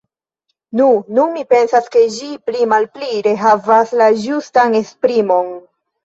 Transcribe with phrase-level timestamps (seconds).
[0.79, 0.85] Nu,
[1.17, 5.53] nun mi pensas, ke ĝi pli-malpi rehavas la ĝustan esprimon!